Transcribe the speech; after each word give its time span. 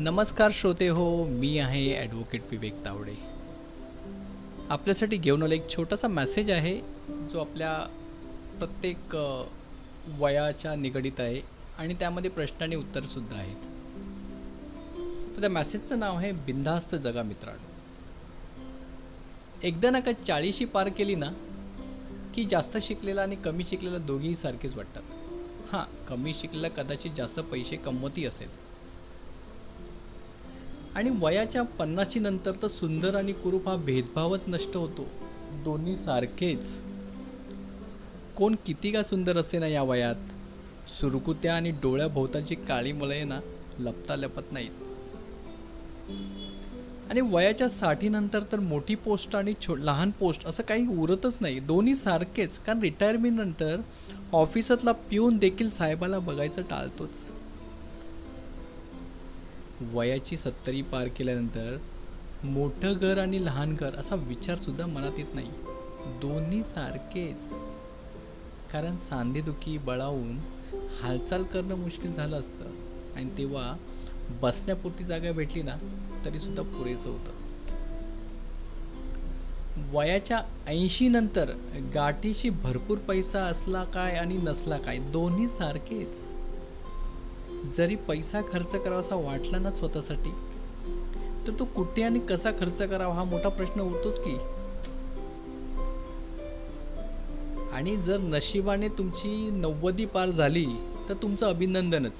नमस्कार 0.00 0.50
श्रोते 0.54 0.86
हो 0.88 1.04
मी 1.24 1.58
आहे 1.58 1.94
ॲडव्होकेट 2.00 2.42
विवेक 2.50 2.74
तावडे. 2.84 3.14
आपल्यासाठी 4.70 5.16
घेऊन 5.16 5.42
आला 5.42 5.54
एक 5.54 5.68
छोटासा 5.70 6.08
मेसेज 6.08 6.50
आहे 6.50 6.74
जो 7.32 7.40
आपल्या 7.40 7.72
प्रत्येक 8.58 9.16
वयाच्या 10.20 10.74
निगडीत 10.74 11.20
आहे 11.20 11.40
आणि 11.78 11.94
त्यामध्ये 11.94 12.30
प्रश्न 12.30 12.62
आणि 12.62 12.76
उत्तरसुद्धा 12.76 13.36
आहेत. 13.36 13.64
तर 15.36 15.40
त्या 15.40 15.50
मेसेजचं 15.50 15.98
नाव 15.98 16.16
आहे 16.16 16.30
बिनधास्त 16.32 16.94
जगा 16.94 17.22
मित्रांनो. 17.22 17.68
एकदा 19.62 19.90
ना 19.90 20.00
का 20.00 20.12
चाळीशी 20.12 20.64
पार 20.64 20.88
केली 20.88 21.14
ना 21.14 21.32
की 22.34 22.44
जास्त 22.44 22.78
शिकलेला 22.82 23.22
आणि 23.22 23.36
कमी 23.36 23.64
शिकलेला 23.64 23.98
दोघेही 23.98 24.34
सारखेच 24.34 24.74
वाटतात. 24.74 25.02
हां 25.72 25.84
कमी 26.06 26.34
शिकलेला 26.34 26.68
कदाचित 26.68 27.10
जास्त 27.16 27.40
पैसे 27.40 27.76
कमवती 27.76 28.24
असेल. 28.24 28.67
आणि 30.94 31.10
वयाच्या 31.10 31.62
पन्नाशी 31.62 32.20
नंतर 32.20 32.52
तर 32.62 32.68
सुंदर 32.68 33.14
आणि 33.14 33.32
कुरूप 33.32 33.68
हा 33.68 33.76
भेदभावच 33.76 34.40
नष्ट 34.48 34.76
होतो. 34.76 35.08
दोन्ही 35.64 35.96
सारखेच. 35.96 36.80
कोण 38.36 38.54
किती 38.66 38.90
का 38.90 39.02
सुंदर 39.02 39.38
असे 39.38 39.58
ना 39.58 39.66
या 39.66 39.82
वयात? 39.82 40.14
सुरकुत्या 41.00 41.56
आणि 41.56 41.70
डोळ्याभोवताची 41.70 42.54
काळी 42.54 42.92
मलय 42.92 43.24
ना 43.24 43.40
लपता 43.78 44.16
लपत 44.16 44.52
नाहीत. 44.52 44.70
आणि 47.10 47.20
वयाच्या 47.20 47.68
साठी 47.68 48.08
नंतर 48.08 48.42
तर 48.52 48.60
मोठी 48.60 48.94
पोस्ट 48.94 49.36
आणि 49.36 49.54
छो 49.60 49.76
लहान 49.76 50.10
पोस्ट 50.10 50.46
असं 50.46 50.62
काही 50.62 50.86
उरतच 50.86 51.36
नाही. 51.40 51.60
दोन्ही 51.60 51.94
सारखेच. 51.94 52.58
कारण 52.58 52.80
रिटायरमेंट 52.80 53.36
नंतर 53.36 53.80
ऑफिसातला 54.32 54.92
पिऊन 54.92 55.36
देखील 55.38 55.70
साहेबाला 55.70 56.18
बघायचं 56.18 56.62
टाळतोच. 56.62 57.37
वयाची 59.80 60.36
सत्तरी 60.36 60.82
पार 60.82 61.08
केल्यानंतर 61.08 61.76
मोठं 62.44 62.92
घर 62.92 63.18
आणि 63.18 63.44
लहान 63.44 63.74
घर 63.74 63.94
असा 63.94 64.14
विचार 64.14 64.58
सुद्धा 64.58 64.86
मनात 64.86 65.18
येत 65.18 65.34
नाही. 65.34 65.48
दोन्ही 66.20 66.62
सारखेच. 66.62 67.52
कारण 68.72 68.96
सांधेदुखी 68.96 69.78
बळावून 69.78 70.38
हालचाल 71.02 71.42
करणं 71.42 71.74
मुश्किल 71.74 72.14
झालं 72.14 72.40
असतं. 72.40 72.64
आणि 73.16 73.30
तेव्हा 73.38 73.76
बसण्यापुरती 74.30 75.04
जागा 75.04 75.32
भेटली 75.32 75.62
ना 75.62 75.76
तरी 76.24 76.38
सुद्धा 76.38 76.62
पुरेसं 76.62 77.10
होतं. 77.10 77.30
वयाच्या 79.92 80.42
ऐंशी 80.66 81.08
नंतर 81.08 81.50
गाठीशी 81.94 82.50
भरपूर 82.50 82.98
पैसा 82.98 83.44
असला 83.44 83.84
काय 83.84 84.16
आणि 84.16 84.36
नसला 84.36 84.78
काय 84.78 84.98
दोन्ही 84.98 85.48
सारखेच. 85.48 86.37
जरी 87.64 87.96
पैसा 87.96 88.40
खर्च 88.42 88.74
करावासा 88.74 89.14
वाटला 89.14 89.58
ना 89.58 89.70
स्वतःसाठी 89.70 90.30
तर 91.46 91.52
तो 91.58 91.64
कुठे 91.64 92.02
आणि 92.02 92.18
कसा 92.18 92.50
खर्च 92.50 92.82
करावा 92.82 93.14
हा 93.14 93.24
मोठा 93.24 93.48
प्रश्न 93.48 93.80
उरतोच 93.80 94.20
की. 94.20 94.38
आणि 97.72 97.96
जर 97.96 98.18
नशिबाने 98.18 98.88
तुमची 98.88 99.50
नव्वदी 99.50 100.04
पार 100.04 100.30
झाली 100.30 100.66
तर 101.08 101.14
तुमचं 101.14 101.46
अभिनंदनच. 101.46 102.12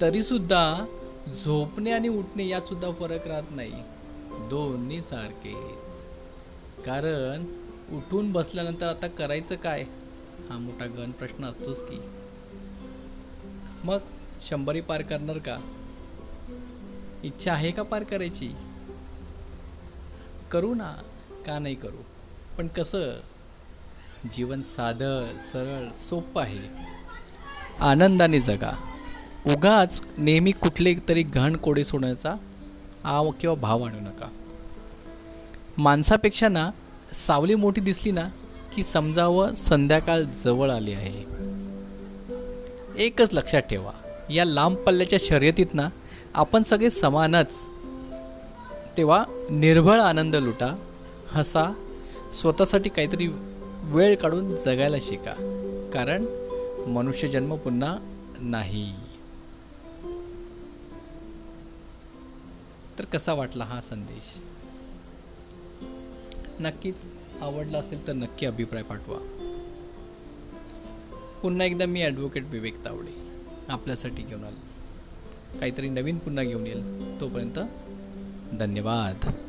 तरी 0.00 0.22
सुद्धा 0.22 0.86
झोपणे 1.44 1.90
आणि 1.90 2.08
उठणे 2.08 2.48
यात 2.48 2.62
सुद्धा 2.62 2.90
फरक 2.90 3.28
राहत 3.28 3.42
नाही. 3.50 3.72
दोन्ही 4.30 5.02
सारखेच. 5.02 5.90
कारण 6.86 7.44
उठून 7.96 8.32
बसल्यानंतर 8.32 8.86
आता 8.86 9.06
करायचं 9.06 9.54
काय? 9.54 9.84
हा 10.50 10.58
मोठा 10.58 10.86
गण 10.86 11.10
प्रश्न 11.10 11.44
असतोच 11.44 11.82
की. 11.82 12.00
मग 13.84 13.98
शंभरी 14.42 14.80
पार 14.80 15.02
करणार 15.02 15.38
का? 15.38 15.56
इच्छा 17.22 17.52
आहे 17.52 17.70
का 17.70 17.82
पार 17.82 18.02
करायची? 18.02 18.52
करू 20.50 20.74
ना 20.74 20.96
का 21.46 21.58
नाही 21.58 21.74
करू? 21.74 22.02
पण 22.58 22.66
कसं? 22.66 23.20
जीवन 24.32 24.62
साधं 24.62 25.24
सरळ 25.52 25.88
सोपं 25.96 26.42
आहे. 26.42 26.58
आनंदाने 27.80 28.40
जगा. 28.40 28.72
उगाच 29.46 30.02
नेहमी 30.18 30.50
कुठले 30.50 30.94
तरी 31.08 31.22
घण 31.22 31.56
कोडे 31.56 31.84
सोडण्याचा 31.84 32.34
आव 33.04 33.30
किंवा 33.30 33.56
भाव 33.56 33.82
आणू 33.82 34.00
नका. 34.00 34.28
माणसापेक्षा 35.78 36.48
ना 36.48 36.70
सावली 37.12 37.54
मोठी 37.54 37.80
दिसली 37.80 38.12
ना 38.12 38.28
की 38.74 38.82
समजावं 38.82 39.54
संध्याकाळ 39.54 40.20
जवळ 40.20 40.70
आली 40.70 40.92
आहे. 40.92 41.38
एकच 42.96 43.34
लक्षात 43.34 43.60
ठेवा. 43.60 43.92
या 44.30 44.44
लांब 44.44 44.76
पल्ल्याच्या 44.76 45.18
शर्यतीत 45.22 45.66
ना 45.74 45.88
आपण 46.34 46.62
सगळे 46.62 46.90
समानच. 46.90 47.68
तेव्हा 48.96 49.24
निर्भळ 49.50 50.00
आनंद 50.00 50.36
लुटा 50.36 50.78
हसा 51.28 51.64
स्वतःसाठी 52.34 52.88
काहीतरी 52.88 53.28
वेळ 53.82 54.16
काढून 54.16 54.56
जगायला 54.56 54.96
शिका. 55.00 55.34
कारण 55.94 56.24
मनुष्य 56.88 57.28
जन्म 57.28 57.56
पुन्हा 57.56 57.98
नाही. 58.40 58.92
तर 62.98 63.04
कसा 63.04 63.32
वाटला 63.32 63.64
हा 63.64 63.80
संदेश? 63.80 64.42
नक्कीच 66.60 66.94
आवडला 67.40 67.78
असेल 67.78 68.06
तर 68.06 68.12
नक्की 68.12 68.46
अभिप्राय 68.46 68.82
पाठवा. 68.82 69.18
पुन्हा 71.42 71.66
एकदा 71.66 71.86
मी 71.86 72.02
ॲडव्होकेट 72.02 72.44
विवेक 72.46 72.84
तावडे. 72.84 73.27
आपल्यासाठी 73.68 74.22
घेऊन 74.22 74.44
आलो. 74.44 74.56
काहीतरी 75.58 75.88
नवीन 75.88 76.18
पुन्हा 76.18 76.44
घेऊन 76.44 76.66
येईल. 76.66 77.20
तोपर्यंत 77.20 77.58
धन्यवाद. 78.58 79.47